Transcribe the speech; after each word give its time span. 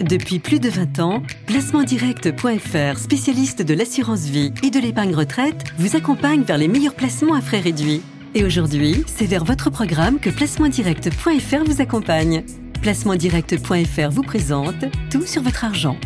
Depuis 0.00 0.38
plus 0.38 0.60
de 0.60 0.68
20 0.68 1.00
ans, 1.00 1.22
placementdirect.fr, 1.46 2.98
spécialiste 2.98 3.62
de 3.62 3.74
l'assurance 3.74 4.26
vie 4.26 4.52
et 4.62 4.70
de 4.70 4.78
l'épargne 4.78 5.14
retraite, 5.14 5.64
vous 5.76 5.96
accompagne 5.96 6.42
vers 6.42 6.56
les 6.56 6.68
meilleurs 6.68 6.94
placements 6.94 7.34
à 7.34 7.40
frais 7.40 7.60
réduits. 7.60 8.02
Et 8.36 8.44
aujourd'hui, 8.44 9.02
c'est 9.06 9.26
vers 9.26 9.44
votre 9.44 9.70
programme 9.70 10.20
que 10.20 10.30
placementdirect.fr 10.30 11.64
vous 11.66 11.80
accompagne. 11.80 12.44
Placementdirect.fr 12.80 14.10
vous 14.10 14.22
présente 14.22 14.84
tout 15.10 15.26
sur 15.26 15.42
votre 15.42 15.64
argent. 15.64 15.96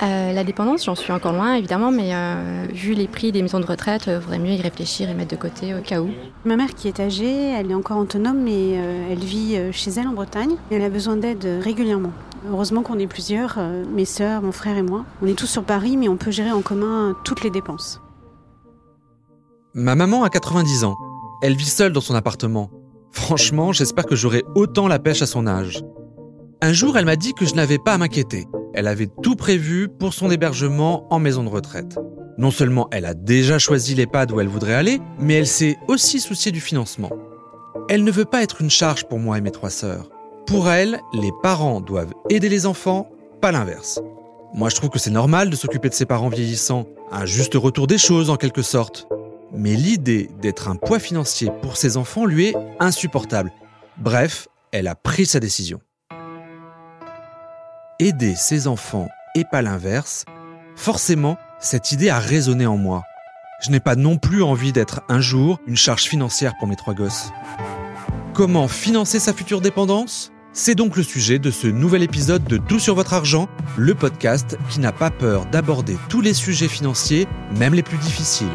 Euh, 0.00 0.32
la 0.32 0.44
dépendance, 0.44 0.84
j'en 0.84 0.94
suis 0.94 1.12
encore 1.12 1.32
loin 1.32 1.54
évidemment, 1.54 1.90
mais 1.90 2.14
euh, 2.14 2.66
vu 2.72 2.94
les 2.94 3.08
prix 3.08 3.32
des 3.32 3.42
maisons 3.42 3.58
de 3.58 3.66
retraite, 3.66 4.04
il 4.06 4.14
vaudrait 4.14 4.38
mieux 4.38 4.52
y 4.52 4.60
réfléchir 4.60 5.08
et 5.08 5.14
mettre 5.14 5.34
de 5.34 5.40
côté 5.40 5.74
au 5.74 5.80
cas 5.80 6.00
où. 6.00 6.10
Ma 6.44 6.56
mère 6.56 6.74
qui 6.74 6.86
est 6.86 7.00
âgée, 7.00 7.50
elle 7.50 7.70
est 7.70 7.74
encore 7.74 7.98
autonome, 7.98 8.40
mais 8.42 8.78
euh, 8.78 9.08
elle 9.10 9.18
vit 9.18 9.58
chez 9.72 9.90
elle 9.90 10.06
en 10.06 10.12
Bretagne. 10.12 10.52
Et 10.70 10.76
elle 10.76 10.82
a 10.82 10.90
besoin 10.90 11.16
d'aide 11.16 11.46
régulièrement. 11.62 12.12
Heureusement 12.48 12.82
qu'on 12.82 12.98
est 12.98 13.08
plusieurs, 13.08 13.58
mes 13.92 14.04
sœurs, 14.04 14.42
mon 14.42 14.52
frère 14.52 14.76
et 14.76 14.82
moi. 14.82 15.04
On 15.20 15.26
est 15.26 15.36
tous 15.36 15.46
sur 15.46 15.64
Paris, 15.64 15.96
mais 15.96 16.08
on 16.08 16.16
peut 16.16 16.30
gérer 16.30 16.52
en 16.52 16.62
commun 16.62 17.16
toutes 17.24 17.42
les 17.42 17.50
dépenses. 17.50 18.00
Ma 19.74 19.96
maman 19.96 20.22
a 20.22 20.30
90 20.30 20.84
ans. 20.84 20.96
Elle 21.42 21.56
vit 21.56 21.68
seule 21.68 21.92
dans 21.92 22.00
son 22.00 22.14
appartement. 22.14 22.70
Franchement, 23.10 23.72
j'espère 23.72 24.06
que 24.06 24.14
j'aurai 24.14 24.44
autant 24.54 24.86
la 24.86 25.00
pêche 25.00 25.22
à 25.22 25.26
son 25.26 25.46
âge. 25.48 25.82
Un 26.60 26.72
jour, 26.72 26.96
elle 26.96 27.04
m'a 27.04 27.16
dit 27.16 27.34
que 27.34 27.44
je 27.44 27.54
n'avais 27.54 27.78
pas 27.78 27.94
à 27.94 27.98
m'inquiéter. 27.98 28.46
Elle 28.78 28.86
avait 28.86 29.08
tout 29.08 29.34
prévu 29.34 29.88
pour 29.88 30.14
son 30.14 30.30
hébergement 30.30 31.12
en 31.12 31.18
maison 31.18 31.42
de 31.42 31.48
retraite. 31.48 31.98
Non 32.38 32.52
seulement 32.52 32.86
elle 32.92 33.06
a 33.06 33.14
déjà 33.14 33.58
choisi 33.58 33.96
l'EHPAD 33.96 34.30
où 34.30 34.38
elle 34.38 34.46
voudrait 34.46 34.74
aller, 34.74 35.00
mais 35.18 35.34
elle 35.34 35.48
s'est 35.48 35.76
aussi 35.88 36.20
souciée 36.20 36.52
du 36.52 36.60
financement. 36.60 37.10
Elle 37.88 38.04
ne 38.04 38.12
veut 38.12 38.24
pas 38.24 38.40
être 38.44 38.60
une 38.60 38.70
charge 38.70 39.08
pour 39.08 39.18
moi 39.18 39.36
et 39.36 39.40
mes 39.40 39.50
trois 39.50 39.70
sœurs. 39.70 40.08
Pour 40.46 40.70
elle, 40.70 41.00
les 41.12 41.32
parents 41.42 41.80
doivent 41.80 42.14
aider 42.30 42.48
les 42.48 42.66
enfants, 42.66 43.10
pas 43.40 43.50
l'inverse. 43.50 44.00
Moi, 44.54 44.68
je 44.68 44.76
trouve 44.76 44.90
que 44.90 45.00
c'est 45.00 45.10
normal 45.10 45.50
de 45.50 45.56
s'occuper 45.56 45.88
de 45.88 45.94
ses 45.94 46.06
parents 46.06 46.28
vieillissants, 46.28 46.86
un 47.10 47.26
juste 47.26 47.54
retour 47.56 47.88
des 47.88 47.98
choses 47.98 48.30
en 48.30 48.36
quelque 48.36 48.62
sorte. 48.62 49.08
Mais 49.52 49.74
l'idée 49.74 50.30
d'être 50.40 50.68
un 50.68 50.76
poids 50.76 51.00
financier 51.00 51.50
pour 51.62 51.76
ses 51.76 51.96
enfants 51.96 52.26
lui 52.26 52.50
est 52.50 52.56
insupportable. 52.78 53.50
Bref, 53.96 54.46
elle 54.70 54.86
a 54.86 54.94
pris 54.94 55.26
sa 55.26 55.40
décision 55.40 55.80
aider 58.00 58.36
ses 58.36 58.68
enfants 58.68 59.08
et 59.34 59.44
pas 59.44 59.60
l'inverse, 59.60 60.24
forcément, 60.76 61.36
cette 61.58 61.90
idée 61.90 62.10
a 62.10 62.20
résonné 62.20 62.64
en 62.64 62.76
moi. 62.76 63.02
Je 63.60 63.70
n'ai 63.70 63.80
pas 63.80 63.96
non 63.96 64.18
plus 64.18 64.40
envie 64.44 64.72
d'être 64.72 65.02
un 65.08 65.20
jour 65.20 65.58
une 65.66 65.76
charge 65.76 66.04
financière 66.04 66.54
pour 66.58 66.68
mes 66.68 66.76
trois 66.76 66.94
gosses. 66.94 67.30
Comment 68.34 68.68
financer 68.68 69.18
sa 69.18 69.32
future 69.32 69.60
dépendance? 69.60 70.30
C'est 70.52 70.76
donc 70.76 70.96
le 70.96 71.02
sujet 71.02 71.40
de 71.40 71.50
ce 71.50 71.66
nouvel 71.66 72.04
épisode 72.04 72.44
de 72.44 72.56
Tout 72.56 72.78
sur 72.78 72.94
votre 72.94 73.14
argent, 73.14 73.48
le 73.76 73.96
podcast 73.96 74.56
qui 74.70 74.78
n'a 74.78 74.92
pas 74.92 75.10
peur 75.10 75.46
d'aborder 75.46 75.96
tous 76.08 76.20
les 76.20 76.34
sujets 76.34 76.68
financiers, 76.68 77.26
même 77.56 77.74
les 77.74 77.82
plus 77.82 77.98
difficiles. 77.98 78.46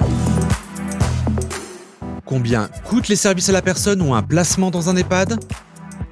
Combien 2.25 2.69
coûtent 2.86 3.09
les 3.09 3.17
services 3.17 3.49
à 3.49 3.53
la 3.53 3.61
personne 3.61 4.02
ou 4.02 4.14
un 4.14 4.23
placement 4.23 4.71
dans 4.71 4.89
un 4.89 4.95
EHPAD? 4.95 5.38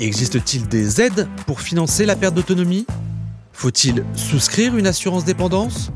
Existe-t-il 0.02 0.68
des 0.68 1.00
aides 1.00 1.30
pour 1.46 1.62
financer 1.62 2.06
la 2.06 2.18
perte 2.18 2.36
d'autonomie? 2.36 2.86
Faut-il 3.54 4.06
souscrire 4.16 4.78
une 4.78 4.88
assurance 4.88 5.26
dépendance? 5.26 5.92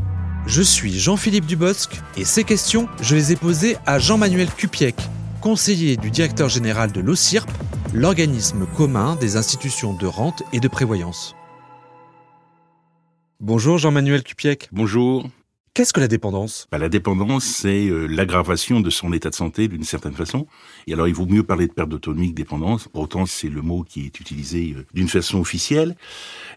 Je 0.45 0.61
suis 0.61 1.00
Jean-Philippe 1.00 1.45
Dubosc 1.45 2.00
et 2.17 2.25
ces 2.25 2.44
questions, 2.44 2.88
je 3.02 3.16
les 3.16 3.31
ai 3.31 3.36
posées 3.36 3.78
à 3.86 3.97
Jean-Manuel 3.97 4.50
Cupiec, 4.52 4.95
conseiller 5.42 5.97
du 5.97 6.12
directeur 6.12 6.50
général 6.50 6.92
de 6.92 7.02
l'OCIRP, 7.02 7.50
l'organisme 7.94 8.67
commun 8.75 9.16
des 9.16 9.38
institutions 9.38 9.94
de 9.94 10.06
rente 10.06 10.44
et 10.53 10.59
de 10.59 10.67
prévoyance. 10.67 11.36
Bonjour 13.39 13.78
Jean-Manuel 13.78 14.23
Cupiec. 14.23 14.69
Bonjour. 14.72 15.28
Qu'est-ce 15.76 15.92
que 15.92 16.00
la 16.00 16.08
dépendance? 16.08 16.70
Bah, 16.72 16.78
La 16.78 16.88
dépendance, 16.88 17.44
c'est 17.44 17.90
euh, 17.90 18.08
l'aggravation 18.08 18.80
de 18.80 18.90
son 18.90 19.12
état 19.12 19.30
de 19.30 19.36
santé 19.36 19.68
d'une 19.68 19.84
certaine 19.84 20.13
façon. 20.13 20.47
Et 20.88 20.94
alors, 20.94 21.09
il 21.09 21.13
vaut 21.13 21.25
mieux 21.25 21.44
parler 21.44 21.68
de 21.68 21.74
perte 21.74 21.90
d'autonomie 21.90 22.30
que 22.30 22.36
dépendance. 22.36 22.88
Pourtant, 22.88 23.25
c'est 23.25 23.50
le 23.50 23.62
mot 23.62 23.84
qui 23.84 24.06
est 24.06 24.18
utilisé 24.22 24.74
euh, 24.74 24.86
d'une 24.94 25.09
façon 25.09 25.38
officielle. 25.38 25.97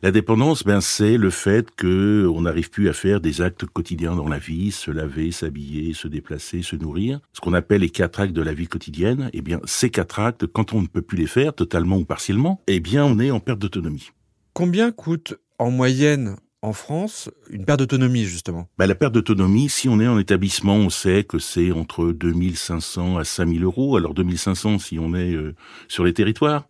La 0.05 0.13
dépendance, 0.13 0.63
ben, 0.63 0.81
c'est 0.81 1.17
le 1.17 1.31
fait 1.31 1.75
que 1.75 2.31
on 2.33 2.43
n'arrive 2.43 2.71
plus 2.71 2.89
à 2.89 2.93
faire 2.93 3.21
des 3.21 3.41
actes 3.41 3.67
quotidiens 3.67 4.15
dans 4.15 4.29
la 4.29 4.39
vie, 4.39 4.71
se 4.71 4.93
laver, 4.93 5.33
s'habiller, 5.33 5.95
se 5.95 6.07
déplacer, 6.07 6.63
se 6.63 6.77
nourrir. 6.77 7.19
Ce 7.33 7.41
qu'on 7.41 7.55
appelle 7.55 7.81
les 7.81 7.91
quatre 7.91 8.21
actes 8.21 8.35
de 8.35 8.43
la 8.43 8.55
vie 8.55 8.69
quotidienne. 8.69 9.31
Eh 9.33 9.43
bien, 9.43 9.59
ces 9.65 9.91
quatre 9.91 10.21
actes, 10.21 10.47
quand 10.47 10.75
on 10.75 10.83
ne 10.83 10.87
peut 10.87 11.03
plus 11.03 11.19
les 11.19 11.27
faire, 11.27 11.55
totalement 11.55 11.97
ou 11.97 12.05
partiellement, 12.05 12.63
eh 12.69 12.79
bien, 12.79 13.05
on 13.05 13.19
est 13.19 13.33
en 13.33 13.41
perte 13.41 13.59
d'autonomie. 13.59 14.13
Combien 14.53 14.93
coûte 14.93 15.35
en 15.59 15.73
moyenne 15.73 16.37
en 16.63 16.73
France 16.73 17.31
une 17.51 17.65
perte 17.65 17.81
d'autonomie, 17.81 18.25
justement 18.25 18.69
bah, 18.79 18.87
La 18.87 18.95
perte 18.95 19.15
d'autonomie, 19.15 19.69
si 19.69 19.89
on 19.89 20.01
est 20.01 20.09
en 20.09 20.19
établissement, 20.19 20.77
on 20.77 20.91
sait 20.91 21.25
que 21.25 21.39
c'est 21.39 21.73
entre 21.73 22.13
2500 22.13 23.19
à 23.19 23.25
5000 23.25 23.65
euros. 23.65 23.97
Alors 23.97 24.15
2500 24.15 24.79
si 24.79 24.99
on 24.99 25.15
est 25.15 25.35
euh, 25.35 25.55
sur 25.89 26.05
les 26.05 26.13
territoires, 26.13 26.67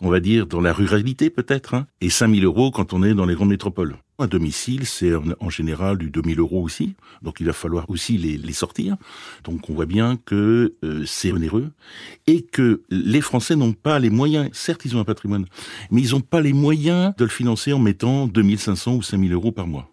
on 0.00 0.10
va 0.10 0.20
dire 0.20 0.46
dans 0.46 0.60
la 0.60 0.72
ruralité 0.72 1.30
peut-être, 1.30 1.74
hein, 1.74 1.86
et 2.00 2.10
5000 2.10 2.44
euros 2.44 2.70
quand 2.70 2.92
on 2.92 3.02
est 3.02 3.14
dans 3.14 3.26
les 3.26 3.34
grandes 3.34 3.50
métropoles. 3.50 3.96
Un 4.18 4.28
domicile, 4.28 4.86
c'est 4.86 5.12
en 5.14 5.50
général 5.50 5.98
du 5.98 6.08
2000 6.08 6.38
euros 6.40 6.62
aussi, 6.62 6.94
donc 7.20 7.38
il 7.40 7.46
va 7.46 7.52
falloir 7.52 7.90
aussi 7.90 8.16
les, 8.16 8.52
sortir. 8.54 8.96
Donc 9.44 9.68
on 9.68 9.74
voit 9.74 9.84
bien 9.84 10.16
que 10.24 10.74
euh, 10.82 11.04
c'est 11.04 11.32
onéreux 11.32 11.70
et 12.26 12.40
que 12.40 12.82
les 12.88 13.20
Français 13.20 13.56
n'ont 13.56 13.74
pas 13.74 13.98
les 13.98 14.08
moyens. 14.08 14.48
Certes, 14.54 14.86
ils 14.86 14.96
ont 14.96 15.00
un 15.00 15.04
patrimoine, 15.04 15.44
mais 15.90 16.00
ils 16.00 16.12
n'ont 16.12 16.22
pas 16.22 16.40
les 16.40 16.54
moyens 16.54 17.12
de 17.18 17.24
le 17.24 17.30
financer 17.30 17.74
en 17.74 17.78
mettant 17.78 18.26
2500 18.26 18.94
ou 18.94 19.02
5000 19.02 19.34
euros 19.34 19.52
par 19.52 19.66
mois. 19.66 19.90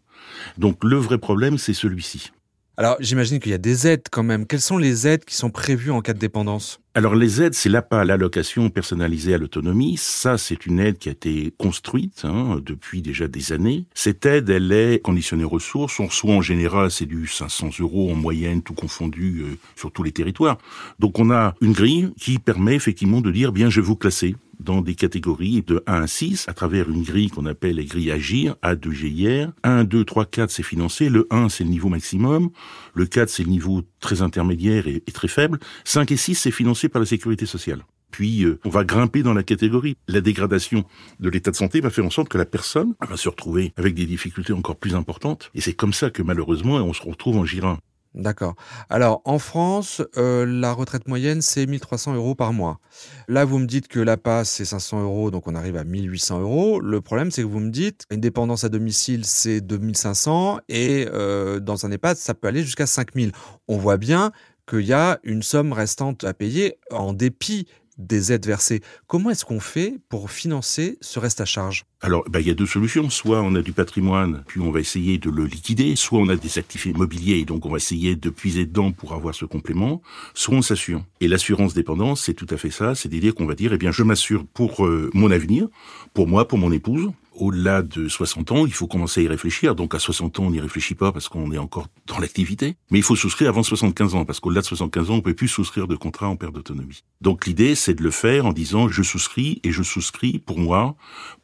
Donc 0.57 0.85
le 0.85 0.95
vrai 0.95 1.17
problème, 1.17 1.57
c'est 1.57 1.73
celui-ci. 1.73 2.31
Alors 2.77 2.95
j'imagine 3.01 3.39
qu'il 3.39 3.51
y 3.51 3.55
a 3.55 3.59
des 3.59 3.87
aides 3.87 4.07
quand 4.09 4.23
même. 4.23 4.47
Quelles 4.47 4.61
sont 4.61 4.77
les 4.77 5.05
aides 5.05 5.25
qui 5.25 5.35
sont 5.35 5.51
prévues 5.51 5.91
en 5.91 6.01
cas 6.01 6.13
de 6.13 6.19
dépendance? 6.19 6.79
Alors 6.95 7.15
les 7.15 7.41
aides, 7.41 7.55
c'est 7.55 7.69
l'APA, 7.69 8.05
l'allocation 8.05 8.69
personnalisée 8.69 9.33
à 9.33 9.39
l'autonomie. 9.39 9.97
Ça, 9.97 10.37
c'est 10.37 10.67
une 10.67 10.79
aide 10.79 10.99
qui 10.99 11.09
a 11.09 11.13
été 11.13 11.51
construite 11.57 12.21
hein, 12.23 12.59
depuis 12.63 13.01
déjà 13.01 13.27
des 13.27 13.51
années. 13.51 13.85
Cette 13.95 14.27
aide, 14.27 14.47
elle 14.51 14.71
est 14.71 15.01
conditionnée 15.01 15.43
ressources. 15.43 15.99
On 15.99 16.05
reçoit 16.05 16.35
en 16.35 16.41
général, 16.41 16.91
c'est 16.91 17.07
du 17.07 17.25
500 17.25 17.71
euros 17.79 18.11
en 18.11 18.15
moyenne, 18.15 18.61
tout 18.61 18.75
confondu 18.75 19.41
euh, 19.41 19.57
sur 19.75 19.91
tous 19.91 20.03
les 20.03 20.11
territoires. 20.11 20.59
Donc 20.99 21.17
on 21.17 21.31
a 21.31 21.55
une 21.61 21.73
grille 21.73 22.13
qui 22.19 22.37
permet 22.37 22.75
effectivement 22.75 23.21
de 23.21 23.31
dire, 23.31 23.53
bien, 23.53 23.71
je 23.71 23.81
vais 23.81 23.87
vous 23.87 23.95
classer 23.95 24.35
dans 24.59 24.81
des 24.81 24.95
catégories 24.95 25.63
de 25.65 25.83
1 25.87 26.03
à 26.03 26.07
6 26.07 26.45
à 26.47 26.53
travers 26.53 26.89
une 26.89 27.03
grille 27.03 27.29
qu'on 27.29 27.45
appelle 27.45 27.75
les 27.75 27.85
grilles 27.85 28.11
Agir, 28.11 28.55
A2 28.63 28.91
GIR. 28.91 29.51
1, 29.63 29.83
2, 29.83 30.05
3, 30.05 30.25
4, 30.25 30.51
c'est 30.51 30.63
financé. 30.63 31.09
Le 31.09 31.27
1, 31.29 31.49
c'est 31.49 31.63
le 31.63 31.69
niveau 31.69 31.89
maximum. 31.89 32.49
Le 32.93 33.05
4, 33.05 33.29
c'est 33.29 33.43
le 33.43 33.49
niveau 33.49 33.81
très 34.03 34.21
intermédiaire 34.21 34.87
et, 34.87 35.01
très 35.01 35.27
faible. 35.27 35.59
5 35.85 36.11
et 36.11 36.17
6, 36.17 36.35
c'est 36.35 36.51
financé 36.51 36.89
par 36.89 36.99
la 36.99 37.05
sécurité 37.07 37.45
sociale. 37.47 37.83
Puis 38.11 38.43
euh, 38.43 38.59
on 38.63 38.69
va 38.69 38.83
grimper 38.83 39.23
dans 39.23 39.33
la 39.33 39.41
catégorie. 39.41 39.97
La 40.07 40.21
dégradation 40.21 40.85
de 41.19 41.29
l'état 41.29 41.49
de 41.49 41.55
santé 41.55 41.81
va 41.81 41.89
faire 41.89 42.05
en 42.05 42.11
sorte 42.11 42.29
que 42.29 42.37
la 42.37 42.45
personne 42.45 42.93
va 43.09 43.17
se 43.17 43.29
retrouver 43.29 43.73
avec 43.75 43.95
des 43.95 44.05
difficultés 44.05 44.53
encore 44.53 44.75
plus 44.75 44.93
importantes. 44.93 45.49
Et 45.55 45.61
c'est 45.61 45.73
comme 45.73 45.93
ça 45.93 46.11
que 46.11 46.21
malheureusement 46.21 46.75
on 46.75 46.93
se 46.93 47.01
retrouve 47.01 47.37
en 47.37 47.45
girin. 47.45 47.79
D'accord. 48.15 48.53
Alors, 48.91 49.21
en 49.25 49.39
France, 49.39 50.03
euh, 50.17 50.45
la 50.45 50.71
retraite 50.71 51.07
moyenne, 51.07 51.41
c'est 51.41 51.65
1300 51.65 52.13
euros 52.13 52.35
par 52.35 52.53
mois. 52.53 52.79
Là, 53.27 53.43
vous 53.43 53.57
me 53.57 53.65
dites 53.65 53.87
que 53.87 53.99
la 53.99 54.17
passe, 54.17 54.51
c'est 54.51 54.65
500 54.65 55.01
euros, 55.01 55.31
donc 55.31 55.47
on 55.47 55.55
arrive 55.55 55.77
à 55.77 55.83
1800 55.83 56.39
euros. 56.41 56.79
Le 56.79 57.01
problème, 57.01 57.31
c'est 57.31 57.41
que 57.41 57.47
vous 57.47 57.59
me 57.59 57.71
dites, 57.71 58.05
une 58.11 58.21
dépendance 58.21 58.63
à 58.65 58.69
domicile, 58.69 59.25
c'est 59.25 59.61
2500, 59.61 60.59
et 60.69 61.07
euh, 61.11 61.59
dans 61.59 61.87
un 61.87 61.91
EHPAD, 61.91 62.17
ça 62.17 62.35
peut 62.35 62.47
aller 62.47 62.61
jusqu'à 62.61 62.85
5000. 62.85 63.31
On 63.67 63.77
voit 63.77 63.97
bien 63.97 64.31
qu'il 64.69 64.81
y 64.81 64.93
a 64.93 65.19
une 65.23 65.41
somme 65.41 65.73
restante 65.73 66.23
à 66.23 66.35
payer 66.35 66.77
en 66.91 67.13
dépit 67.13 67.67
des 67.97 68.31
aides 68.31 68.45
versées. 68.45 68.81
Comment 69.07 69.29
est-ce 69.29 69.45
qu'on 69.45 69.59
fait 69.59 69.95
pour 70.09 70.31
financer 70.31 70.97
ce 71.01 71.19
reste 71.19 71.41
à 71.41 71.45
charge? 71.45 71.85
Alors, 72.01 72.23
bah, 72.29 72.41
il 72.41 72.47
y 72.47 72.51
a 72.51 72.53
deux 72.53 72.65
solutions. 72.65 73.09
Soit 73.09 73.41
on 73.41 73.55
a 73.55 73.61
du 73.61 73.71
patrimoine, 73.71 74.43
puis 74.47 74.59
on 74.59 74.71
va 74.71 74.79
essayer 74.79 75.17
de 75.17 75.29
le 75.29 75.45
liquider. 75.45 75.95
Soit 75.95 76.19
on 76.19 76.29
a 76.29 76.35
des 76.35 76.57
actifs 76.57 76.85
immobiliers, 76.85 77.37
et 77.37 77.45
donc 77.45 77.65
on 77.65 77.69
va 77.69 77.77
essayer 77.77 78.15
de 78.15 78.29
puiser 78.29 78.65
dedans 78.65 78.91
pour 78.91 79.13
avoir 79.13 79.33
ce 79.33 79.45
complément. 79.45 80.01
Soit 80.33 80.55
on 80.55 80.61
s'assure. 80.61 81.03
Et 81.21 81.27
l'assurance 81.27 81.73
dépendance, 81.73 82.23
c'est 82.23 82.33
tout 82.33 82.47
à 82.49 82.57
fait 82.57 82.71
ça. 82.71 82.95
C'est-à-dire 82.95 83.33
qu'on 83.35 83.45
va 83.45 83.55
dire, 83.55 83.73
eh 83.73 83.77
bien, 83.77 83.91
je 83.91 84.03
m'assure 84.03 84.45
pour 84.45 84.85
euh, 84.85 85.09
mon 85.13 85.31
avenir, 85.31 85.67
pour 86.13 86.27
moi, 86.27 86.47
pour 86.47 86.57
mon 86.57 86.71
épouse, 86.71 87.11
au-delà 87.35 87.81
de 87.81 88.07
60 88.07 88.51
ans, 88.51 88.65
il 88.65 88.73
faut 88.73 88.87
commencer 88.87 89.21
à 89.21 89.23
y 89.23 89.27
réfléchir. 89.27 89.75
Donc 89.75 89.95
à 89.95 89.99
60 89.99 90.39
ans, 90.39 90.43
on 90.43 90.51
n'y 90.51 90.59
réfléchit 90.59 90.95
pas 90.95 91.11
parce 91.11 91.29
qu'on 91.29 91.51
est 91.51 91.57
encore 91.57 91.87
dans 92.07 92.19
l'activité. 92.19 92.75
Mais 92.91 92.99
il 92.99 93.03
faut 93.03 93.15
souscrire 93.15 93.49
avant 93.49 93.63
75 93.63 94.15
ans 94.15 94.25
parce 94.25 94.39
qu'au-delà 94.39 94.61
de 94.61 94.65
75 94.65 95.09
ans, 95.11 95.15
on 95.15 95.21
peut 95.21 95.33
plus 95.33 95.47
souscrire 95.47 95.87
de 95.87 95.95
contrat 95.95 96.27
en 96.27 96.35
perte 96.35 96.53
d'autonomie. 96.53 97.03
Donc 97.21 97.45
l'idée, 97.45 97.75
c'est 97.75 97.93
de 97.93 98.03
le 98.03 98.11
faire 98.11 98.45
en 98.45 98.53
disant 98.53 98.87
je 98.87 99.03
souscris 99.03 99.59
et 99.63 99.71
je 99.71 99.83
souscris 99.83 100.39
pour 100.39 100.59
moi 100.59 100.95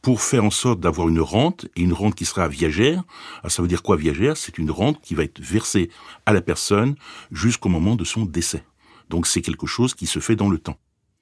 pour 0.01 0.21
faire 0.21 0.44
en 0.44 0.51
sorte 0.51 0.80
d'avoir 0.80 1.09
une 1.09 1.21
rente 1.21 1.65
et 1.75 1.81
une 1.81 1.94
rente 1.94 2.15
qui 2.15 2.25
sera 2.25 2.47
viagère. 2.47 3.03
Alors, 3.42 3.51
ça 3.51 3.62
veut 3.62 3.68
dire 3.68 3.83
quoi 3.83 3.97
viagère? 3.97 4.38
C'est 4.38 4.57
une 4.57 4.71
rente 4.71 5.01
qui 5.01 5.15
va 5.15 5.24
être 5.24 5.39
versée 5.39 5.89
à 6.25 6.33
la 6.33 6.42
personne 6.42 6.95
jusqu'au 7.31 7.69
moment 7.69 7.95
de 7.95 8.03
son 8.03 8.25
décès. 8.25 8.63
Donc 9.09 9.27
c'est 9.27 9.42
quelque 9.42 9.68
chose 9.68 9.94
qui 9.95 10.06
se 10.06 10.19
fait 10.19 10.35
dans 10.35 10.50
le 10.50 10.59
temps. 10.59 10.77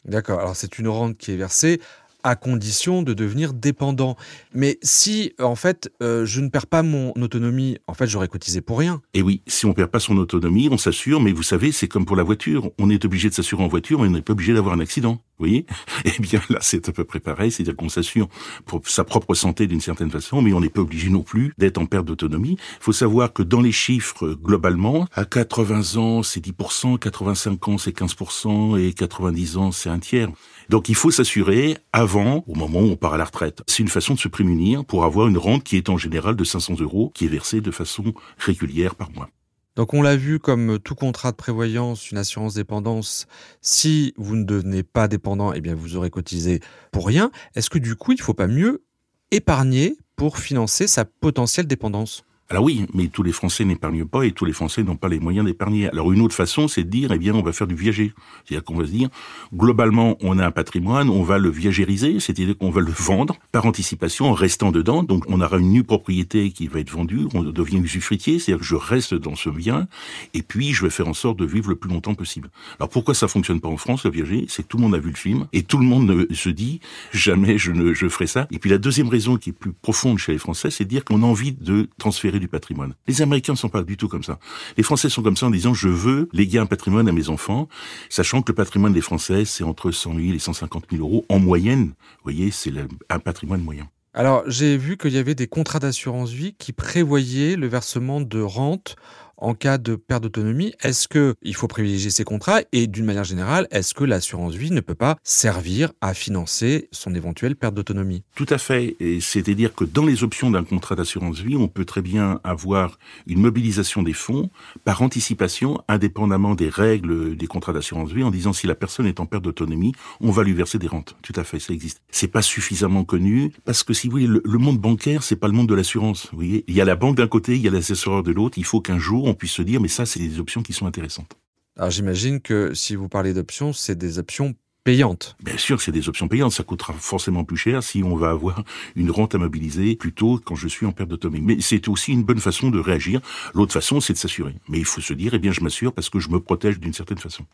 D'accord. 0.06 0.40
Alors 0.40 0.56
c'est 0.56 0.80
une 0.80 0.88
rente 0.88 1.18
qui 1.18 1.32
est 1.32 1.38
versée 1.38 1.82
à 2.24 2.36
condition 2.36 3.04
de 3.04 3.14
devenir 3.14 3.54
dépendant. 3.54 4.16
Mais 4.54 4.80
si, 4.82 5.34
en 5.40 5.56
fait, 5.56 5.92
euh, 6.02 6.26
je 6.26 6.42
ne 6.42 6.50
perds 6.50 6.68
pas 6.68 6.84
mon 6.84 7.14
autonomie, 7.14 7.78
en 7.88 7.94
fait, 7.94 8.08
j'aurais 8.08 8.28
cotisé 8.28 8.62
pour 8.62 8.80
rien. 8.80 9.02
Et 9.14 9.22
oui, 9.22 9.42
si 9.48 9.66
on 9.66 9.74
perd 9.74 9.90
pas 9.90 10.00
son 10.00 10.18
autonomie, 10.18 10.70
on 10.72 10.78
s'assure, 10.78 11.22
mais 11.22 11.32
vous 11.32 11.44
savez, 11.44 11.72
c'est 11.72 11.88
comme 11.88 12.06
pour 12.06 12.16
la 12.16 12.24
voiture. 12.24 12.70
On 12.80 12.90
est 12.90 13.06
obligé 13.06 13.30
de 13.30 13.34
s'assurer 13.34 13.64
en 13.64 13.68
voiture, 13.68 14.00
mais 14.02 14.08
on 14.08 14.12
n'est 14.12 14.22
pas 14.22 14.34
obligé 14.34 14.54
d'avoir 14.54 14.76
un 14.76 14.80
accident. 14.80 15.22
Vous 15.40 15.46
voyez? 15.46 15.66
Eh 16.06 16.22
bien, 16.22 16.42
là, 16.50 16.60
c'est 16.62 16.90
à 16.90 16.92
peu 16.92 17.04
près 17.04 17.20
pareil, 17.20 17.52
c'est-à-dire 17.52 17.76
qu'on 17.76 17.90
s'assure 17.90 18.28
pour 18.66 18.88
sa 18.88 19.04
propre 19.04 19.34
santé 19.34 19.68
d'une 19.68 19.82
certaine 19.82 20.10
façon, 20.10 20.42
mais 20.42 20.54
on 20.54 20.60
n'est 20.60 20.70
pas 20.70 20.82
obligé 20.82 21.10
non 21.10 21.22
plus 21.22 21.54
d'être 21.58 21.78
en 21.78 21.86
perte 21.86 22.06
d'autonomie. 22.06 22.58
Il 22.60 22.84
faut 22.84 22.94
savoir 22.94 23.34
que 23.34 23.44
dans 23.44 23.62
les 23.62 23.72
chiffres, 23.72 24.38
globalement, 24.42 25.08
à 25.14 25.26
80 25.26 25.98
ans, 25.98 26.24
c'est 26.24 26.44
10%, 26.44 26.98
85 26.98 27.68
ans, 27.68 27.78
c'est 27.78 27.96
15%, 27.96 28.80
et 28.80 28.94
90 28.94 29.58
ans, 29.58 29.72
c'est 29.72 29.90
un 29.90 30.00
tiers. 30.00 30.30
Donc 30.70 30.90
il 30.90 30.96
faut 30.96 31.12
s'assurer 31.12 31.78
avant, 31.94 32.07
au 32.16 32.56
moment 32.56 32.80
où 32.80 32.92
on 32.92 32.96
part 32.96 33.14
à 33.14 33.18
la 33.18 33.26
retraite. 33.26 33.62
C'est 33.68 33.84
une 33.84 33.90
façon 33.90 34.14
de 34.14 34.20
se 34.20 34.28
prémunir 34.28 34.86
pour 34.86 35.04
avoir 35.04 35.28
une 35.28 35.38
rente 35.38 35.64
qui 35.64 35.78
est 35.78 35.90
en 35.90 35.98
général 35.98 36.36
de 36.36 36.44
500 36.44 36.76
euros, 36.80 37.12
qui 37.14 37.26
est 37.26 37.30
versée 37.30 37.62
de 37.62 37.72
façon 37.72 38.14
régulière 38.38 38.96
par 38.96 39.12
mois. 39.12 39.30
Donc 39.76 39.94
on 39.94 40.02
l'a 40.02 40.16
vu 40.16 40.40
comme 40.40 40.80
tout 40.80 40.96
contrat 40.96 41.32
de 41.32 41.38
prévoyance, 41.38 42.10
une 42.10 42.18
assurance 42.18 42.56
dépendance, 42.56 43.28
si 43.62 44.14
vous 44.18 44.36
ne 44.36 44.44
devenez 44.44 44.82
pas 44.82 45.08
dépendant, 45.08 45.54
eh 45.54 45.62
bien 45.62 45.76
vous 45.76 45.96
aurez 45.96 46.10
cotisé 46.10 46.62
pour 46.92 47.06
rien. 47.06 47.30
Est-ce 47.56 47.70
que 47.70 47.78
du 47.78 47.96
coup, 47.96 48.14
il 48.14 48.18
ne 48.18 48.24
faut 48.24 48.34
pas 48.34 48.48
mieux 48.48 48.84
épargner 49.30 49.96
pour 50.16 50.40
financer 50.40 50.88
sa 50.88 51.06
potentielle 51.06 51.68
dépendance? 51.68 52.24
Alors 52.50 52.64
oui, 52.64 52.86
mais 52.94 53.08
tous 53.08 53.24
les 53.24 53.34
Français 53.34 53.66
n'épargnent 53.66 54.06
pas 54.06 54.26
et 54.26 54.32
tous 54.32 54.46
les 54.46 54.54
Français 54.54 54.82
n'ont 54.82 54.96
pas 54.96 55.10
les 55.10 55.20
moyens 55.20 55.46
d'épargner. 55.46 55.90
Alors 55.90 56.14
une 56.14 56.22
autre 56.22 56.36
façon, 56.36 56.70
c'est 56.70 56.86
de 56.86 56.90
dire, 56.90 57.12
eh 57.12 57.18
bien, 57.18 57.36
on 57.36 57.42
va 57.42 57.52
faire 57.52 57.68
du 57.68 57.76
viager. 57.76 58.14
C'est-à-dire 58.46 58.64
qu'on 58.64 58.76
va 58.76 58.86
se 58.86 58.92
dire, 58.92 59.10
globalement, 59.54 60.16
on 60.22 60.40
a 60.40 60.46
un 60.46 60.52
patrimoine, 60.52 61.10
on 61.10 61.24
va 61.24 61.40
le 61.40 61.50
viagériser, 61.50 62.22
c'est-à-dire 62.22 62.58
qu'on 62.58 62.70
va 62.70 62.80
le 62.80 62.92
vendre 62.92 63.36
par 63.52 63.66
anticipation 63.66 64.30
en 64.30 64.34
restant 64.34 64.72
dedans. 64.72 65.04
Donc 65.04 65.26
on 65.28 65.42
aura 65.42 65.58
une 65.58 65.72
nue 65.72 65.84
propriété 65.84 66.52
qui 66.52 66.68
va 66.68 66.80
être 66.80 66.90
vendue, 66.90 67.28
on 67.34 67.44
devient 67.44 67.80
usufruitier, 67.80 68.40
c'est-à-dire 68.40 68.62
que 68.62 68.66
je 68.66 68.76
reste 68.76 69.14
dans 69.14 69.36
ce 69.36 69.50
bien 69.50 69.90
et 70.34 70.42
puis 70.42 70.72
je 70.72 70.84
vais 70.84 70.90
faire 70.90 71.10
en 71.10 71.14
sorte 71.14 71.38
de 71.38 71.46
vivre 71.46 71.70
le 71.70 71.76
plus 71.76 71.90
longtemps 71.90 72.16
possible. 72.16 72.50
Alors 72.80 72.88
pourquoi 72.88 73.14
ça 73.14 73.28
fonctionne 73.28 73.60
pas 73.60 73.68
en 73.68 73.78
France, 73.78 74.06
le 74.06 74.12
viager? 74.12 74.46
C'est 74.48 74.64
que 74.64 74.70
tout 74.70 74.78
le 74.78 74.84
monde 74.84 74.96
a 74.96 75.00
vu 75.00 75.10
le 75.10 75.18
film 75.18 75.48
et 75.52 75.64
tout 75.64 75.80
le 75.80 75.86
monde 75.86 76.28
se 76.32 76.50
dit, 76.50 76.80
jamais 77.12 77.58
je 77.58 77.74
ne 77.74 77.94
je 77.94 78.08
ferai 78.08 78.28
ça. 78.28 78.48
Et 78.52 78.60
puis 78.60 78.70
la 78.70 78.78
deuxième 78.78 79.10
raison 79.10 79.36
qui 79.36 79.50
est 79.50 79.54
plus 79.54 79.74
profonde 79.74 80.18
chez 80.18 80.32
les 80.32 80.38
Français, 80.38 80.72
c'est 80.72 80.86
de 80.86 80.90
dire 80.90 81.04
qu'on 81.04 81.24
a 81.24 81.26
envie 81.26 81.52
de 81.52 81.90
transférer 81.98 82.37
du 82.40 82.48
patrimoine. 82.48 82.94
Les 83.08 83.22
Américains 83.22 83.54
ne 83.54 83.58
sont 83.58 83.70
pas 83.70 83.84
du 83.84 83.98
tout 83.98 84.08
comme 84.08 84.24
ça. 84.24 84.40
Les 84.78 84.84
Français 84.84 85.10
sont 85.10 85.24
comme 85.24 85.38
ça 85.38 85.48
en 85.48 85.52
disant 85.52 85.74
je 85.74 85.90
veux 85.90 86.30
léguer 86.34 86.60
un 86.60 86.66
patrimoine 86.66 87.08
à 87.08 87.12
mes 87.12 87.30
enfants, 87.30 87.68
sachant 88.10 88.42
que 88.42 88.52
le 88.52 88.56
patrimoine 88.56 88.94
des 88.94 89.02
Français 89.02 89.46
c'est 89.46 89.64
entre 89.64 89.92
100 89.92 90.16
000 90.16 90.34
et 90.34 90.40
150 90.40 90.86
000 90.92 91.04
euros 91.04 91.26
en 91.30 91.40
moyenne. 91.40 91.88
Vous 91.88 92.24
voyez, 92.24 92.52
c'est 92.52 92.72
un 93.10 93.20
patrimoine 93.20 93.62
moyen. 93.62 93.88
Alors 94.14 94.44
j'ai 94.48 94.78
vu 94.78 94.98
qu'il 94.98 95.14
y 95.14 95.18
avait 95.18 95.36
des 95.36 95.48
contrats 95.48 95.80
d'assurance 95.80 96.32
vie 96.32 96.56
qui 96.58 96.74
prévoyaient 96.74 97.56
le 97.56 97.68
versement 97.68 98.20
de 98.20 98.42
rente 98.42 98.96
en 99.38 99.54
cas 99.54 99.78
de 99.78 99.96
perte 99.96 100.24
d'autonomie, 100.24 100.74
est-ce 100.82 101.08
que 101.08 101.36
il 101.42 101.56
faut 101.56 101.68
privilégier 101.68 102.10
ces 102.10 102.24
contrats 102.24 102.62
et 102.72 102.88
d'une 102.88 103.06
manière 103.06 103.24
générale, 103.24 103.68
est-ce 103.72 103.94
que 103.94 104.04
l'assurance 104.04 104.56
vie 104.56 104.72
ne 104.72 104.82
peut 104.82 104.96
pas 104.96 105.18
servir 105.24 105.92
à 106.02 106.14
financer 106.14 106.90
son 106.92 107.14
éventuelle 107.16 107.56
perte 107.56 107.76
d'autonomie? 107.76 108.24
Tout 108.36 108.48
à 108.50 108.58
fait. 108.58 108.96
C'est-à-dire 109.22 109.74
que 109.74 109.84
dans 109.84 110.06
les 110.06 110.24
options 110.24 110.52
d'un 110.52 110.64
contrat 110.64 110.96
d'assurance 110.96 111.40
vie, 111.40 111.56
on 111.56 111.68
peut 111.68 111.86
très 111.86 112.02
bien 112.02 112.40
avoir 112.44 112.98
une 113.28 113.40
mobilisation 113.40 114.04
des 114.04 114.14
fonds 114.14 114.50
par 114.84 115.02
anticipation, 115.02 115.82
indépendamment 115.88 116.56
des 116.56 116.70
règles 116.70 117.36
des 117.36 117.48
contrats 117.48 117.74
d'assurance 117.74 118.12
vie, 118.12 118.24
en 118.24 118.32
disant 118.32 118.54
si 118.54 118.68
la 118.68 118.76
personne 118.76 119.06
est 119.06 119.20
en 119.20 119.26
perte 119.26 119.44
d'autonomie, 119.44 119.94
on 120.22 120.32
va 120.32 120.44
lui 120.44 120.54
verser 120.54 120.80
des 120.80 120.88
rentes. 120.88 121.16
Tout 121.22 121.34
à 121.36 121.44
fait, 121.44 121.60
ça 121.60 121.74
existe. 121.74 122.02
C'est 122.10 122.28
pas 122.28 122.42
suffisamment 122.42 123.04
connu 123.04 123.52
parce 123.66 123.84
que 123.84 123.94
si 123.94 124.08
vous 124.08 124.12
voulez, 124.12 124.28
le, 124.28 124.42
le 124.44 124.58
monde 124.58 124.80
bancaire, 124.80 125.24
c'est 125.24 125.36
pas 125.36 125.48
le 125.48 125.54
monde 125.54 125.68
de 125.68 125.76
l'assurance. 125.76 126.30
Vous 126.32 126.38
voyez, 126.38 126.64
il 126.68 126.76
y 126.76 126.82
a 126.82 126.86
la 126.86 126.96
banque 126.96 127.18
d'un 127.18 127.28
côté, 127.28 127.56
il 127.56 127.62
y 127.62 127.68
a 127.68 127.72
l'assesseur 127.72 128.24
de 128.24 128.32
l'autre. 128.32 128.58
Il 128.58 128.66
faut 128.66 128.82
qu'un 128.82 129.00
jour 129.00 129.27
on 129.28 129.34
puisse 129.34 129.52
se 129.52 129.62
dire, 129.62 129.82
mais 129.82 129.88
ça, 129.88 130.06
c'est 130.06 130.20
des 130.20 130.40
options 130.40 130.64
qui 130.64 130.74
sont 130.74 130.86
intéressantes. 130.86 131.38
Alors 131.78 131.92
j'imagine 131.92 132.42
que 132.42 132.74
si 132.74 132.96
vous 132.96 133.08
parlez 133.08 133.34
d'options, 133.34 133.72
c'est 133.72 133.96
des 133.96 134.18
options 134.18 134.56
payantes. 134.88 135.36
Bien 135.44 135.58
sûr, 135.58 135.82
c'est 135.82 135.92
des 135.92 136.08
options 136.08 136.30
payantes. 136.30 136.54
Ça 136.54 136.64
coûtera 136.64 136.94
forcément 136.94 137.44
plus 137.44 137.58
cher 137.58 137.84
si 137.84 138.04
on 138.04 138.16
va 138.16 138.30
avoir 138.30 138.64
une 138.96 139.12
rente 139.12 139.36
à 139.36 139.38
mobiliser 139.38 139.98
plutôt 139.98 140.40
quand 140.44 140.56
je 140.56 140.68
suis 140.70 140.86
en 140.86 140.94
perte 140.94 141.10
d'autonomie. 141.10 141.42
Mais 141.42 141.62
c'est 141.62 141.90
aussi 141.90 142.14
une 142.14 142.24
bonne 142.24 142.40
façon 142.40 142.70
de 142.70 142.80
réagir. 142.80 143.20
L'autre 143.54 143.74
façon, 143.74 144.00
c'est 144.00 144.14
de 144.14 144.18
s'assurer. 144.18 144.56
Mais 144.70 144.80
il 144.80 144.86
faut 144.86 145.02
se 145.02 145.14
dire, 145.14 145.34
eh 145.34 145.40
bien, 145.40 145.52
je 145.52 145.60
m'assure 145.62 145.94
parce 145.94 146.10
que 146.10 146.20
je 146.20 146.30
me 146.30 146.40
protège 146.40 146.80
d'une 146.80 146.94
certaine 146.94 147.18
façon. 147.18 147.46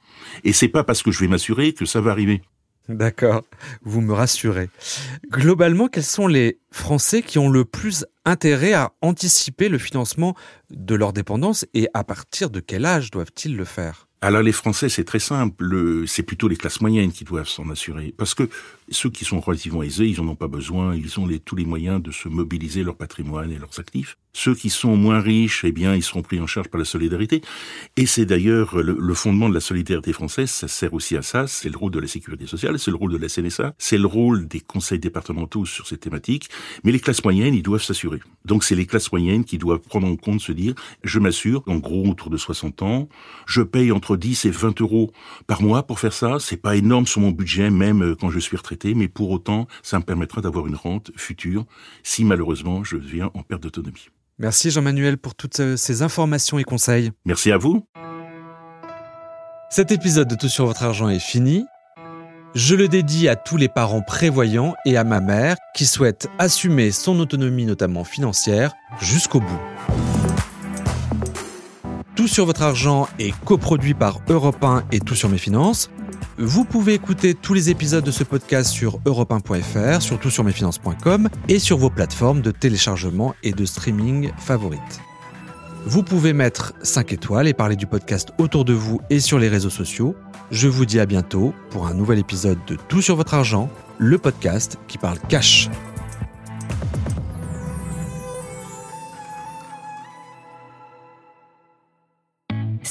Et 0.43 0.53
c'est 0.53 0.67
pas 0.67 0.83
parce 0.83 1.01
que 1.01 1.11
je 1.11 1.19
vais 1.19 1.27
m'assurer 1.27 1.73
que 1.73 1.85
ça 1.85 2.01
va 2.01 2.11
arriver. 2.11 2.43
D'accord, 2.89 3.43
vous 3.83 4.01
me 4.01 4.13
rassurez. 4.13 4.69
Globalement, 5.31 5.87
quels 5.87 6.03
sont 6.03 6.27
les 6.27 6.59
Français 6.69 7.21
qui 7.21 7.39
ont 7.39 7.49
le 7.49 7.63
plus 7.63 8.05
intérêt 8.25 8.73
à 8.73 8.91
anticiper 9.01 9.69
le 9.69 9.77
financement 9.77 10.35
de 10.69 10.95
leur 10.95 11.13
dépendance 11.13 11.65
et 11.73 11.87
à 11.93 12.03
partir 12.03 12.49
de 12.49 12.59
quel 12.59 12.85
âge 12.85 13.09
doivent-ils 13.09 13.55
le 13.55 13.65
faire? 13.65 14.07
Alors 14.23 14.41
les 14.41 14.53
Français, 14.53 14.87
c'est 14.87 15.03
très 15.03 15.19
simple, 15.19 16.05
c'est 16.07 16.23
plutôt 16.23 16.47
les 16.47 16.55
classes 16.55 16.79
moyennes 16.79 17.11
qui 17.11 17.25
doivent 17.25 17.47
s'en 17.47 17.69
assurer. 17.69 18.13
Parce 18.17 18.33
que 18.33 18.49
ceux 18.89 19.09
qui 19.09 19.25
sont 19.25 19.39
relativement 19.39 19.83
aisés, 19.83 20.07
ils 20.07 20.21
n'en 20.21 20.29
ont 20.29 20.35
pas 20.35 20.47
besoin, 20.47 20.95
ils 20.95 21.19
ont 21.19 21.27
tous 21.43 21.55
les 21.55 21.65
moyens 21.65 22.01
de 22.01 22.11
se 22.11 22.27
mobiliser 22.27 22.83
leur 22.83 22.95
patrimoine 22.95 23.51
et 23.51 23.57
leurs 23.57 23.79
actifs. 23.79 24.17
Ceux 24.35 24.55
qui 24.55 24.71
sont 24.71 24.97
moins 24.97 25.19
riches, 25.19 25.63
eh 25.63 25.71
bien, 25.71 25.95
ils 25.95 26.01
seront 26.01 26.23
pris 26.23 26.39
en 26.39 26.47
charge 26.47 26.67
par 26.67 26.79
la 26.79 26.85
solidarité. 26.85 27.41
Et 27.97 28.07
c'est 28.07 28.25
d'ailleurs 28.25 28.75
le, 28.75 29.13
fondement 29.13 29.47
de 29.47 29.53
la 29.53 29.59
solidarité 29.59 30.11
française, 30.11 30.49
ça 30.49 30.67
sert 30.67 30.93
aussi 30.95 31.15
à 31.15 31.21
ça, 31.21 31.45
c'est 31.45 31.69
le 31.69 31.77
rôle 31.77 31.91
de 31.91 31.99
la 31.99 32.07
sécurité 32.07 32.47
sociale, 32.47 32.79
c'est 32.79 32.89
le 32.89 32.97
rôle 32.97 33.11
de 33.13 33.17
la 33.17 33.29
CNSA, 33.29 33.75
c'est 33.77 33.99
le 33.99 34.07
rôle 34.07 34.47
des 34.47 34.59
conseils 34.59 34.97
départementaux 34.97 35.65
sur 35.65 35.85
ces 35.85 35.97
thématiques. 35.97 36.49
Mais 36.83 36.91
les 36.91 36.99
classes 36.99 37.23
moyennes, 37.23 37.53
ils 37.53 37.61
doivent 37.61 37.83
s'assurer. 37.83 38.21
Donc 38.43 38.63
c'est 38.63 38.75
les 38.75 38.87
classes 38.87 39.11
moyennes 39.11 39.45
qui 39.45 39.59
doivent 39.59 39.81
prendre 39.81 40.07
en 40.07 40.15
compte, 40.15 40.41
se 40.41 40.51
dire, 40.51 40.73
je 41.03 41.19
m'assure, 41.19 41.61
en 41.67 41.75
gros, 41.75 42.09
autour 42.09 42.31
de 42.31 42.37
60 42.37 42.81
ans, 42.81 43.09
je 43.45 43.61
paye 43.61 43.91
entre 43.91 44.17
10 44.17 44.45
et 44.45 44.49
20 44.49 44.81
euros 44.81 45.11
par 45.45 45.61
mois 45.61 45.83
pour 45.83 45.99
faire 45.99 46.13
ça. 46.13 46.37
C'est 46.39 46.57
pas 46.57 46.75
énorme 46.75 47.05
sur 47.05 47.21
mon 47.21 47.31
budget, 47.31 47.69
même 47.69 48.01
euh, 48.01 48.15
quand 48.15 48.31
je 48.31 48.39
suis 48.39 48.57
retraité, 48.57 48.72
mais 48.95 49.07
pour 49.07 49.31
autant, 49.31 49.67
ça 49.81 49.99
me 49.99 50.03
permettra 50.03 50.41
d'avoir 50.41 50.67
une 50.67 50.75
rente 50.75 51.11
future 51.15 51.65
si 52.03 52.23
malheureusement 52.23 52.83
je 52.83 52.97
viens 52.97 53.31
en 53.33 53.43
perte 53.43 53.63
d'autonomie. 53.63 54.09
Merci 54.39 54.71
Jean-Manuel 54.71 55.17
pour 55.17 55.35
toutes 55.35 55.59
euh, 55.59 55.77
ces 55.77 56.01
informations 56.01 56.57
et 56.57 56.63
conseils. 56.63 57.11
Merci 57.25 57.51
à 57.51 57.57
vous. 57.57 57.85
Cet 59.69 59.91
épisode 59.91 60.27
de 60.27 60.35
Tout 60.35 60.49
sur 60.49 60.65
votre 60.65 60.83
argent 60.83 61.09
est 61.09 61.19
fini. 61.19 61.65
Je 62.55 62.75
le 62.75 62.87
dédie 62.87 63.27
à 63.27 63.35
tous 63.35 63.57
les 63.57 63.67
parents 63.67 64.01
prévoyants 64.01 64.75
et 64.85 64.97
à 64.97 65.03
ma 65.03 65.19
mère 65.19 65.55
qui 65.75 65.85
souhaite 65.85 66.29
assumer 66.37 66.91
son 66.91 67.19
autonomie 67.19 67.65
notamment 67.65 68.03
financière 68.03 68.73
jusqu'au 68.99 69.39
bout. 69.39 69.59
Tout 72.15 72.27
sur 72.27 72.45
votre 72.45 72.61
argent 72.61 73.07
est 73.17 73.33
coproduit 73.43 73.95
par 73.95 74.19
Europe 74.29 74.63
1 74.63 74.83
et 74.91 74.99
Tout 74.99 75.15
sur 75.15 75.29
mes 75.29 75.39
finances. 75.39 75.89
Vous 76.37 76.65
pouvez 76.65 76.95
écouter 76.95 77.35
tous 77.35 77.53
les 77.53 77.69
épisodes 77.69 78.03
de 78.03 78.11
ce 78.11 78.23
podcast 78.23 78.71
sur 78.71 78.99
europe1.fr, 79.01 80.01
surtout 80.01 80.31
sur 80.31 80.43
mesfinances.com 80.43 81.29
et 81.47 81.59
sur 81.59 81.77
vos 81.77 81.91
plateformes 81.91 82.41
de 82.41 82.49
téléchargement 82.49 83.35
et 83.43 83.51
de 83.51 83.65
streaming 83.65 84.31
favorites. 84.37 85.01
Vous 85.85 86.01
pouvez 86.01 86.33
mettre 86.33 86.73
5 86.81 87.13
étoiles 87.13 87.47
et 87.47 87.53
parler 87.53 87.75
du 87.75 87.85
podcast 87.85 88.29
autour 88.37 88.65
de 88.65 88.73
vous 88.73 89.01
et 89.09 89.19
sur 89.19 89.37
les 89.37 89.49
réseaux 89.49 89.69
sociaux. 89.69 90.15
Je 90.49 90.67
vous 90.67 90.85
dis 90.85 90.99
à 90.99 91.05
bientôt 91.05 91.53
pour 91.69 91.87
un 91.87 91.93
nouvel 91.93 92.19
épisode 92.19 92.59
de 92.67 92.77
Tout 92.87 93.01
sur 93.01 93.15
votre 93.15 93.33
argent, 93.33 93.69
le 93.99 94.17
podcast 94.17 94.79
qui 94.87 94.97
parle 94.97 95.19
cash. 95.29 95.69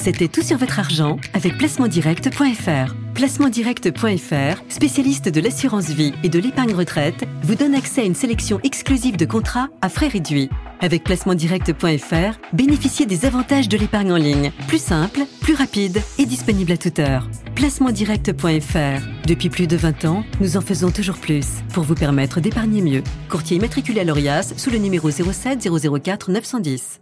C'était 0.03 0.27
tout 0.27 0.41
sur 0.41 0.57
votre 0.57 0.79
argent 0.79 1.17
avec 1.33 1.57
placementdirect.fr. 1.57 2.93
Placementdirect.fr, 3.13 4.61
spécialiste 4.67 5.29
de 5.29 5.39
l'assurance 5.39 5.91
vie 5.91 6.13
et 6.23 6.29
de 6.29 6.39
l'épargne 6.39 6.73
retraite, 6.73 7.23
vous 7.43 7.55
donne 7.55 7.73
accès 7.73 8.01
à 8.01 8.03
une 8.03 8.13
sélection 8.13 8.59
exclusive 8.63 9.15
de 9.15 9.23
contrats 9.23 9.69
à 9.81 9.87
frais 9.87 10.09
réduits. 10.09 10.49
Avec 10.81 11.05
placementdirect.fr, 11.05 12.37
bénéficiez 12.51 13.05
des 13.05 13.23
avantages 13.23 13.69
de 13.69 13.77
l'épargne 13.77 14.11
en 14.11 14.17
ligne, 14.17 14.51
plus 14.67 14.81
simple, 14.81 15.21
plus 15.39 15.53
rapide 15.53 16.01
et 16.17 16.25
disponible 16.25 16.73
à 16.73 16.77
toute 16.77 16.99
heure. 16.99 17.29
Placementdirect.fr. 17.55 19.25
Depuis 19.25 19.49
plus 19.49 19.67
de 19.67 19.77
20 19.77 20.03
ans, 20.03 20.25
nous 20.41 20.57
en 20.57 20.61
faisons 20.61 20.91
toujours 20.91 21.17
plus 21.17 21.47
pour 21.73 21.85
vous 21.85 21.95
permettre 21.95 22.41
d'épargner 22.41 22.81
mieux. 22.81 23.03
Courtier 23.29 23.55
immatriculé 23.55 24.01
à 24.01 24.03
l'ORIAS 24.03 24.53
sous 24.57 24.69
le 24.69 24.79
numéro 24.79 25.09
07 25.09 25.65
004 26.03 26.29
910. 26.29 26.99